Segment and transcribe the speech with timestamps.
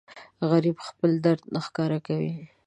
[0.49, 2.33] غریب خپل درد نه ښکاره کوي